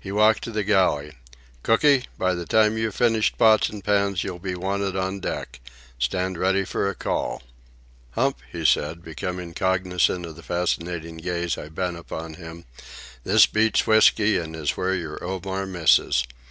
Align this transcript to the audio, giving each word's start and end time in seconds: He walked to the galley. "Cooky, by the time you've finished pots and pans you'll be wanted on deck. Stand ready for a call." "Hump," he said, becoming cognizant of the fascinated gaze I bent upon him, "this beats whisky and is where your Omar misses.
He 0.00 0.10
walked 0.10 0.42
to 0.44 0.50
the 0.50 0.64
galley. 0.64 1.12
"Cooky, 1.62 2.06
by 2.16 2.32
the 2.32 2.46
time 2.46 2.78
you've 2.78 2.94
finished 2.94 3.36
pots 3.36 3.68
and 3.68 3.84
pans 3.84 4.24
you'll 4.24 4.38
be 4.38 4.54
wanted 4.54 4.96
on 4.96 5.20
deck. 5.20 5.60
Stand 5.98 6.38
ready 6.38 6.64
for 6.64 6.88
a 6.88 6.94
call." 6.94 7.42
"Hump," 8.12 8.38
he 8.50 8.64
said, 8.64 9.02
becoming 9.04 9.52
cognizant 9.52 10.24
of 10.24 10.36
the 10.36 10.42
fascinated 10.42 11.22
gaze 11.22 11.58
I 11.58 11.68
bent 11.68 11.98
upon 11.98 12.36
him, 12.40 12.64
"this 13.22 13.44
beats 13.44 13.86
whisky 13.86 14.38
and 14.38 14.56
is 14.56 14.78
where 14.78 14.94
your 14.94 15.22
Omar 15.22 15.66
misses. 15.66 16.24